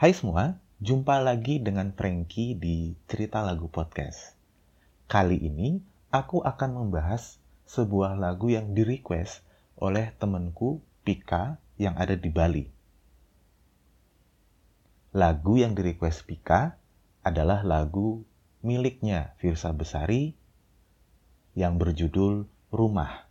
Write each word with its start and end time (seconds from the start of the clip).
Hai 0.00 0.16
semua, 0.16 0.56
jumpa 0.80 1.20
lagi 1.20 1.60
dengan 1.60 1.92
Frankie 1.92 2.56
di 2.56 2.96
Cerita 3.04 3.44
Lagu 3.44 3.68
Podcast. 3.68 4.32
Kali 5.04 5.36
ini 5.36 5.76
aku 6.08 6.40
akan 6.40 6.72
membahas 6.72 7.36
sebuah 7.68 8.16
lagu 8.16 8.48
yang 8.48 8.72
di-request 8.72 9.44
oleh 9.76 10.08
temanku 10.16 10.80
Pika 11.04 11.60
yang 11.76 12.00
ada 12.00 12.16
di 12.16 12.32
Bali. 12.32 12.64
Lagu 15.12 15.60
yang 15.60 15.76
di-request 15.76 16.24
Pika 16.24 16.80
adalah 17.20 17.60
lagu 17.60 18.24
miliknya 18.64 19.36
Firsa 19.36 19.68
Besari 19.76 20.32
yang 21.52 21.76
berjudul 21.76 22.48
Rumah. 22.72 23.28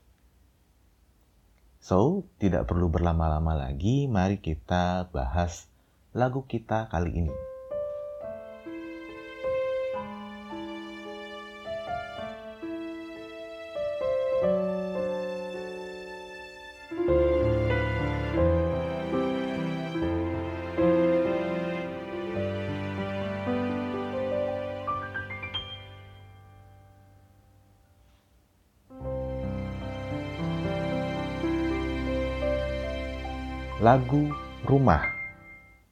So, 1.81 2.29
tidak 2.37 2.69
perlu 2.69 2.93
berlama-lama 2.93 3.57
lagi, 3.57 4.05
mari 4.05 4.37
kita 4.37 5.09
bahas 5.09 5.65
lagu 6.13 6.41
kita 6.49 6.89
kali 6.89 7.13
ini. 7.13 7.35
Lagu 33.79 34.27
Rumah 34.67 35.18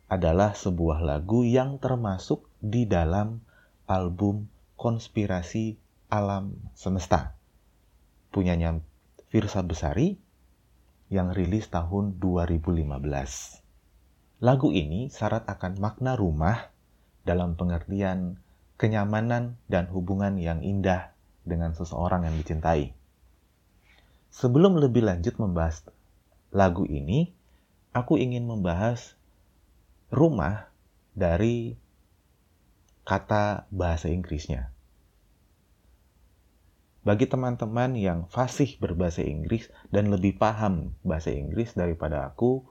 adalah 0.07 0.55
sebuah 0.55 1.03
lagu 1.03 1.43
yang 1.43 1.84
termasuk 1.84 2.47
di 2.63 2.88
dalam 2.88 3.44
album 3.91 4.47
Konspirasi 4.80 5.75
Alam 6.08 6.55
Semesta. 6.72 7.36
Punyanya 8.31 8.80
Firsa 9.28 9.59
Besari 9.67 10.16
yang 11.11 11.35
rilis 11.35 11.67
tahun 11.67 12.23
2015. 12.23 12.88
Lagu 14.39 14.69
ini 14.72 15.11
syarat 15.11 15.44
akan 15.44 15.75
makna 15.83 16.16
rumah 16.16 16.72
dalam 17.28 17.59
pengertian 17.59 18.39
kenyamanan 18.80 19.59
dan 19.67 19.91
hubungan 19.91 20.39
yang 20.39 20.63
indah 20.63 21.11
dengan 21.44 21.75
seseorang 21.75 22.23
yang 22.23 22.35
dicintai. 22.39 22.95
Sebelum 24.31 24.80
lebih 24.80 25.03
lanjut 25.03 25.35
membahas 25.35 25.83
lagu 26.53 26.88
ini, 26.88 27.33
aku 27.91 28.16
ingin 28.16 28.45
membahas 28.47 29.16
rumah 30.08 30.72
dari 31.11 31.75
kata 33.03 33.67
bahasa 33.72 34.08
Inggrisnya. 34.08 34.72
Bagi 37.08 37.23
teman-teman 37.23 37.95
yang 37.95 38.28
fasih 38.28 38.75
berbahasa 38.83 39.23
Inggris 39.23 39.72
dan 39.95 40.11
lebih 40.11 40.35
paham 40.35 40.91
bahasa 41.08 41.31
Inggris 41.31 41.72
daripada 41.72 42.28
aku, 42.28 42.67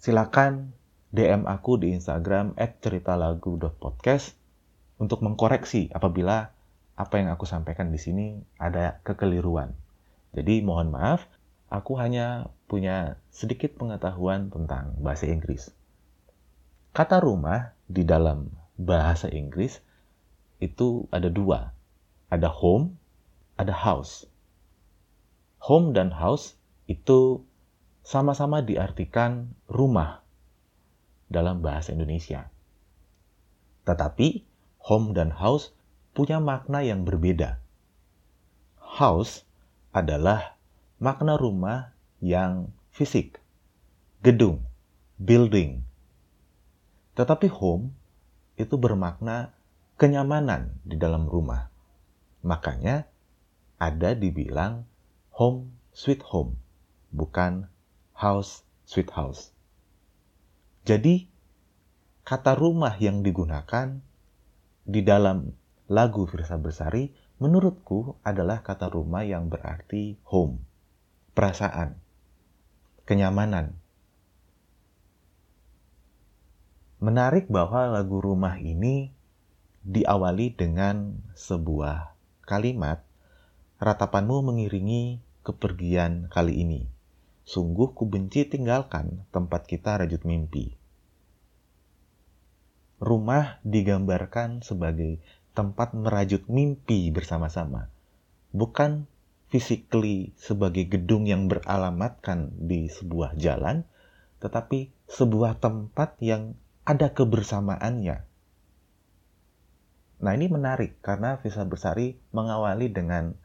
silakan 0.00 0.72
DM 1.12 1.44
aku 1.44 1.76
di 1.76 1.92
Instagram 1.92 2.56
@ceritalagu.podcast 2.56 4.32
untuk 4.96 5.20
mengkoreksi 5.20 5.92
apabila 5.92 6.48
apa 6.96 7.14
yang 7.20 7.28
aku 7.28 7.44
sampaikan 7.44 7.92
di 7.92 8.00
sini 8.00 8.40
ada 8.56 9.04
kekeliruan. 9.04 9.76
Jadi 10.32 10.64
mohon 10.64 10.88
maaf, 10.88 11.28
aku 11.68 12.00
hanya 12.00 12.48
punya 12.72 13.20
sedikit 13.28 13.76
pengetahuan 13.76 14.48
tentang 14.48 14.96
bahasa 14.96 15.28
Inggris. 15.28 15.68
Kata 16.92 17.24
rumah 17.24 17.72
di 17.88 18.04
dalam 18.04 18.52
bahasa 18.76 19.24
Inggris 19.32 19.80
itu 20.60 21.08
ada 21.08 21.32
dua. 21.32 21.72
Ada 22.28 22.52
home, 22.52 23.00
ada 23.56 23.72
house. 23.72 24.28
Home 25.64 25.96
dan 25.96 26.12
house 26.12 26.52
itu 26.84 27.40
sama-sama 28.04 28.60
diartikan 28.60 29.56
rumah 29.72 30.20
dalam 31.32 31.64
bahasa 31.64 31.96
Indonesia. 31.96 32.52
Tetapi 33.88 34.44
home 34.84 35.16
dan 35.16 35.32
house 35.32 35.72
punya 36.12 36.44
makna 36.44 36.84
yang 36.84 37.08
berbeda. 37.08 37.56
House 39.00 39.48
adalah 39.96 40.60
makna 41.00 41.40
rumah 41.40 41.96
yang 42.20 42.68
fisik, 42.92 43.40
gedung, 44.20 44.60
building, 45.16 45.88
tetapi 47.22 47.46
home 47.46 47.94
itu 48.58 48.74
bermakna 48.74 49.54
kenyamanan 49.94 50.74
di 50.82 50.98
dalam 50.98 51.30
rumah. 51.30 51.70
Makanya 52.42 53.06
ada 53.78 54.18
dibilang 54.18 54.82
home 55.30 55.70
sweet 55.94 56.18
home, 56.26 56.58
bukan 57.14 57.70
house 58.18 58.66
sweet 58.82 59.06
house. 59.14 59.54
Jadi 60.82 61.30
kata 62.26 62.58
rumah 62.58 62.98
yang 62.98 63.22
digunakan 63.22 64.02
di 64.82 65.06
dalam 65.06 65.54
lagu 65.86 66.26
Firsa 66.26 66.58
Bersari 66.58 67.14
menurutku 67.38 68.18
adalah 68.26 68.66
kata 68.66 68.90
rumah 68.90 69.22
yang 69.22 69.46
berarti 69.46 70.18
home, 70.26 70.58
perasaan, 71.38 72.02
kenyamanan, 73.06 73.78
Menarik 77.02 77.50
bahwa 77.50 77.90
lagu 77.90 78.22
rumah 78.22 78.62
ini 78.62 79.10
diawali 79.82 80.54
dengan 80.54 81.18
sebuah 81.34 82.14
kalimat, 82.46 83.02
ratapanmu 83.82 84.46
mengiringi 84.46 85.18
kepergian 85.42 86.30
kali 86.30 86.62
ini. 86.62 86.86
Sungguh 87.42 87.90
ku 87.90 88.06
benci 88.06 88.46
tinggalkan 88.46 89.26
tempat 89.34 89.66
kita 89.66 89.98
rajut 89.98 90.22
mimpi. 90.22 90.78
Rumah 93.02 93.58
digambarkan 93.66 94.62
sebagai 94.62 95.18
tempat 95.58 95.98
merajut 95.98 96.46
mimpi 96.46 97.10
bersama-sama. 97.10 97.90
Bukan 98.54 99.10
physically 99.50 100.30
sebagai 100.38 100.86
gedung 100.86 101.26
yang 101.26 101.50
beralamatkan 101.50 102.54
di 102.62 102.86
sebuah 102.86 103.34
jalan, 103.34 103.82
tetapi 104.38 104.94
sebuah 105.10 105.58
tempat 105.58 106.14
yang 106.22 106.54
ada 106.82 107.14
kebersamaannya. 107.14 108.26
Nah 110.22 110.32
ini 110.34 110.46
menarik 110.50 110.98
karena 110.98 111.38
Visa 111.38 111.62
Bersari 111.62 112.18
mengawali 112.34 112.90
dengan 112.90 113.38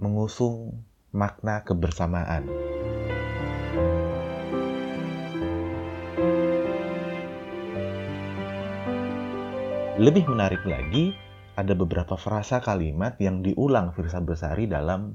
mengusung 0.00 0.84
makna 1.12 1.64
kebersamaan. 1.68 2.48
Lebih 9.94 10.26
menarik 10.26 10.64
lagi, 10.66 11.14
ada 11.54 11.76
beberapa 11.76 12.18
frasa 12.18 12.58
kalimat 12.58 13.14
yang 13.22 13.46
diulang 13.46 13.94
Firsa 13.94 14.18
Besari 14.24 14.66
dalam 14.66 15.14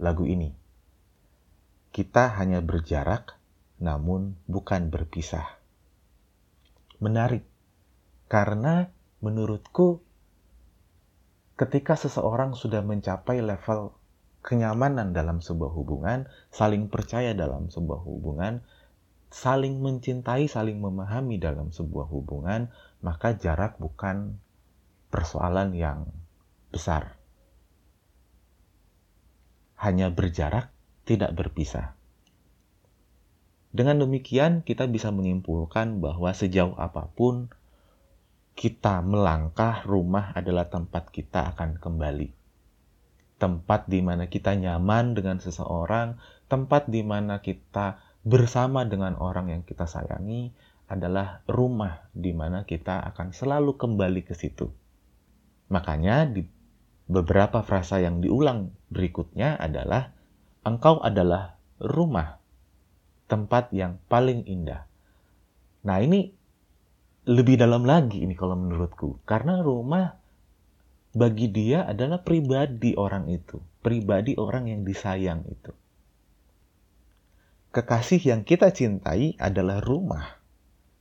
lagu 0.00 0.24
ini. 0.24 0.48
Kita 1.92 2.32
hanya 2.40 2.64
berjarak, 2.64 3.36
namun 3.84 4.40
bukan 4.48 4.88
berpisah 4.88 5.61
menarik. 7.02 7.42
Karena 8.30 8.86
menurutku 9.18 10.00
ketika 11.58 11.98
seseorang 11.98 12.54
sudah 12.54 12.80
mencapai 12.80 13.42
level 13.42 13.92
kenyamanan 14.42 15.14
dalam 15.14 15.38
sebuah 15.42 15.70
hubungan, 15.74 16.30
saling 16.50 16.86
percaya 16.90 17.34
dalam 17.34 17.70
sebuah 17.70 18.00
hubungan, 18.02 18.62
saling 19.30 19.78
mencintai, 19.78 20.50
saling 20.50 20.82
memahami 20.82 21.38
dalam 21.38 21.70
sebuah 21.70 22.10
hubungan, 22.10 22.70
maka 23.02 23.38
jarak 23.38 23.78
bukan 23.78 24.38
persoalan 25.10 25.76
yang 25.76 26.10
besar. 26.72 27.14
Hanya 29.78 30.10
berjarak, 30.10 30.70
tidak 31.06 31.34
berpisah. 31.34 31.98
Dengan 33.72 34.04
demikian, 34.04 34.60
kita 34.60 34.84
bisa 34.84 35.08
menyimpulkan 35.08 36.04
bahwa 36.04 36.36
sejauh 36.36 36.76
apa 36.76 37.08
pun 37.08 37.48
kita 38.52 39.00
melangkah, 39.00 39.80
rumah 39.88 40.36
adalah 40.36 40.68
tempat 40.68 41.08
kita 41.08 41.56
akan 41.56 41.80
kembali. 41.80 42.28
Tempat 43.40 43.88
di 43.88 44.04
mana 44.04 44.28
kita 44.28 44.52
nyaman 44.60 45.16
dengan 45.16 45.40
seseorang, 45.40 46.20
tempat 46.52 46.92
di 46.92 47.00
mana 47.00 47.40
kita 47.40 47.96
bersama 48.22 48.84
dengan 48.84 49.16
orang 49.16 49.48
yang 49.48 49.62
kita 49.64 49.88
sayangi 49.88 50.52
adalah 50.92 51.40
rumah 51.48 52.12
di 52.12 52.36
mana 52.36 52.68
kita 52.68 53.00
akan 53.08 53.32
selalu 53.32 53.80
kembali 53.80 54.28
ke 54.28 54.36
situ. 54.36 54.68
Makanya 55.72 56.28
di 56.28 56.44
beberapa 57.08 57.64
frasa 57.64 58.04
yang 58.04 58.20
diulang 58.20 58.76
berikutnya 58.92 59.56
adalah 59.56 60.12
engkau 60.60 61.00
adalah 61.00 61.56
rumah 61.80 62.41
tempat 63.32 63.72
yang 63.72 63.96
paling 64.12 64.44
indah. 64.44 64.84
Nah, 65.88 66.04
ini 66.04 66.28
lebih 67.24 67.56
dalam 67.56 67.88
lagi 67.88 68.20
ini 68.20 68.36
kalau 68.36 68.60
menurutku. 68.60 69.24
Karena 69.24 69.64
rumah 69.64 70.20
bagi 71.16 71.48
dia 71.48 71.88
adalah 71.88 72.20
pribadi 72.20 72.92
orang 72.92 73.32
itu. 73.32 73.56
Pribadi 73.80 74.36
orang 74.36 74.68
yang 74.68 74.84
disayang 74.84 75.48
itu. 75.48 75.72
Kekasih 77.72 78.20
yang 78.20 78.44
kita 78.44 78.68
cintai 78.68 79.40
adalah 79.40 79.80
rumah. 79.80 80.36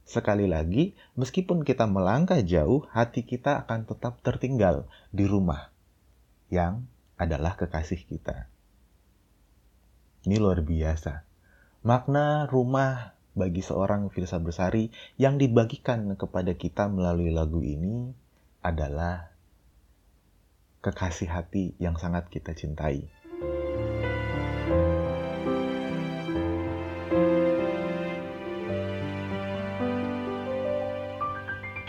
Sekali 0.07 0.47
lagi, 0.47 0.95
meskipun 1.19 1.67
kita 1.67 1.83
melangkah 1.83 2.39
jauh, 2.39 2.87
hati 2.95 3.27
kita 3.27 3.67
akan 3.67 3.83
tetap 3.83 4.23
tertinggal 4.23 4.87
di 5.11 5.27
rumah 5.27 5.67
yang 6.47 6.87
adalah 7.19 7.59
kekasih 7.59 8.07
kita. 8.07 8.47
Ini 10.27 10.39
luar 10.39 10.63
biasa. 10.63 11.30
Makna 11.81 12.45
rumah 12.45 13.17
bagi 13.33 13.65
seorang 13.65 14.13
filsafat 14.13 14.45
Bersari 14.45 14.93
yang 15.17 15.41
dibagikan 15.41 16.13
kepada 16.13 16.53
kita 16.53 16.85
melalui 16.85 17.33
lagu 17.33 17.65
ini 17.65 18.13
adalah 18.61 19.33
kekasih 20.85 21.33
hati 21.33 21.73
yang 21.81 21.97
sangat 21.97 22.29
kita 22.29 22.53
cintai. 22.53 23.09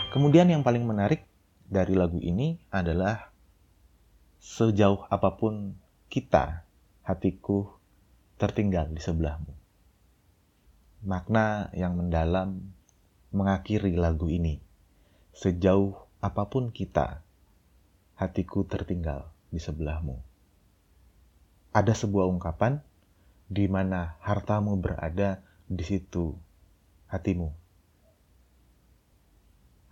Kemudian 0.09 0.49
yang 0.49 0.65
paling 0.65 0.89
menarik 0.89 1.29
dari 1.69 1.93
lagu 1.93 2.17
ini 2.17 2.57
adalah 2.73 3.29
sejauh 4.41 5.05
apa 5.05 5.37
pun 5.37 5.77
kita, 6.09 6.65
hatiku 7.05 7.77
tertinggal 8.41 8.89
di 8.89 8.97
sebelahmu 8.97 9.62
makna 11.03 11.67
yang 11.75 11.99
mendalam 11.99 12.71
mengakhiri 13.35 13.99
lagu 13.99 14.31
ini. 14.31 14.63
Sejauh 15.35 15.99
apa 16.23 16.47
pun 16.47 16.71
kita, 16.71 17.19
hatiku 18.15 18.63
tertinggal 18.63 19.27
di 19.51 19.59
sebelahmu. 19.59 20.23
Ada 21.75 21.91
sebuah 21.91 22.31
ungkapan 22.31 22.79
di 23.51 23.67
mana 23.67 24.15
hartamu 24.23 24.79
berada 24.79 25.43
di 25.67 25.83
situ 25.83 26.39
hatimu. 27.11 27.51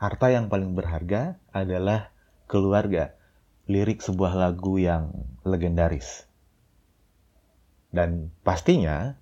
Harta 0.01 0.33
yang 0.33 0.49
paling 0.49 0.73
berharga 0.73 1.37
adalah 1.53 2.09
keluarga, 2.49 3.13
lirik 3.69 4.01
sebuah 4.01 4.33
lagu 4.33 4.81
yang 4.81 5.13
legendaris. 5.45 6.25
Dan 7.93 8.33
pastinya 8.41 9.20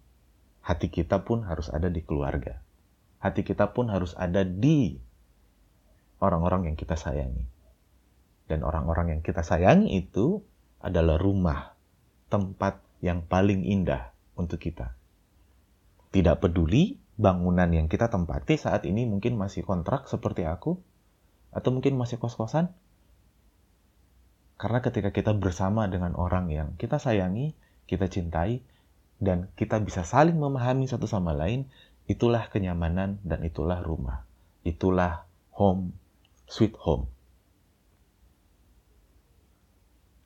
hati 0.69 0.93
kita 0.93 1.25
pun 1.25 1.41
harus 1.49 1.73
ada 1.73 1.89
di 1.89 2.05
keluarga. 2.05 2.61
Hati 3.17 3.41
kita 3.41 3.73
pun 3.73 3.89
harus 3.89 4.13
ada 4.13 4.45
di 4.45 5.01
orang-orang 6.21 6.69
yang 6.69 6.77
kita 6.77 6.93
sayangi. 6.93 7.49
Dan 8.45 8.61
orang-orang 8.61 9.17
yang 9.17 9.21
kita 9.25 9.41
sayangi 9.41 9.97
itu 9.97 10.45
adalah 10.77 11.17
rumah, 11.17 11.73
tempat 12.29 12.85
yang 13.01 13.25
paling 13.25 13.65
indah 13.65 14.13
untuk 14.37 14.61
kita. 14.61 14.93
Tidak 16.13 16.37
peduli 16.37 17.01
bangunan 17.17 17.67
yang 17.73 17.89
kita 17.89 18.07
tempati 18.13 18.55
saat 18.55 18.85
ini 18.85 19.09
mungkin 19.09 19.41
masih 19.41 19.65
kontrak 19.65 20.05
seperti 20.05 20.45
aku, 20.45 20.77
atau 21.49 21.69
mungkin 21.73 21.97
masih 21.97 22.21
kos-kosan. 22.21 22.69
Karena 24.61 24.85
ketika 24.85 25.09
kita 25.09 25.33
bersama 25.33 25.89
dengan 25.89 26.13
orang 26.13 26.53
yang 26.53 26.77
kita 26.77 27.01
sayangi, 27.01 27.57
kita 27.89 28.05
cintai, 28.05 28.61
dan 29.19 29.51
kita 29.59 29.83
bisa 29.83 30.07
saling 30.07 30.39
memahami 30.39 30.87
satu 30.87 31.05
sama 31.05 31.35
lain, 31.35 31.67
itulah 32.07 32.47
kenyamanan 32.47 33.19
dan 33.21 33.43
itulah 33.43 33.83
rumah. 33.83 34.23
Itulah 34.63 35.27
home, 35.53 35.91
sweet 36.47 36.73
home. 36.79 37.11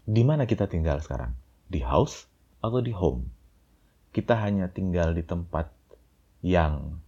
Di 0.06 0.22
mana 0.22 0.46
kita 0.46 0.70
tinggal 0.70 1.02
sekarang? 1.02 1.34
Di 1.68 1.82
house 1.82 2.30
atau 2.62 2.80
di 2.80 2.94
home? 2.94 3.28
Kita 4.14 4.38
hanya 4.40 4.70
tinggal 4.70 5.18
di 5.18 5.26
tempat 5.26 5.74
yang 6.46 7.02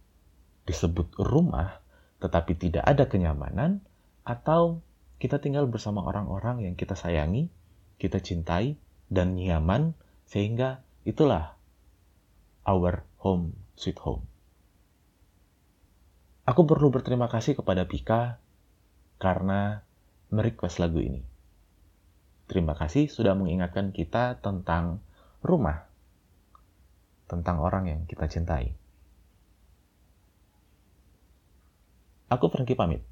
disebut 0.66 1.14
rumah, 1.22 1.78
tetapi 2.18 2.58
tidak 2.58 2.82
ada 2.82 3.06
kenyamanan, 3.06 3.78
atau 4.26 4.82
kita 5.22 5.38
tinggal 5.38 5.70
bersama 5.70 6.02
orang-orang 6.02 6.66
yang 6.66 6.74
kita 6.74 6.98
sayangi, 6.98 7.48
kita 7.96 8.18
cintai, 8.18 8.74
dan 9.06 9.38
nyaman, 9.38 9.94
sehingga 10.26 10.82
itulah 11.06 11.55
our 12.66 13.06
home 13.22 13.54
sweet 13.78 13.96
home. 14.02 14.26
Aku 16.46 16.66
perlu 16.66 16.90
berterima 16.90 17.30
kasih 17.30 17.54
kepada 17.54 17.86
Pika 17.86 18.38
karena 19.22 19.82
merequest 20.30 20.82
lagu 20.82 20.98
ini. 20.98 21.22
Terima 22.46 22.78
kasih 22.78 23.10
sudah 23.10 23.34
mengingatkan 23.34 23.90
kita 23.90 24.38
tentang 24.38 25.02
rumah, 25.42 25.90
tentang 27.26 27.58
orang 27.58 27.90
yang 27.90 28.00
kita 28.06 28.30
cintai. 28.30 28.74
Aku 32.30 32.50
Franky 32.50 32.78
pamit. 32.78 33.02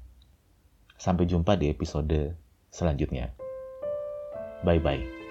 Sampai 0.95 1.27
jumpa 1.27 1.59
di 1.59 1.71
episode 1.71 2.35
selanjutnya. 2.71 3.35
Bye-bye. 4.63 5.24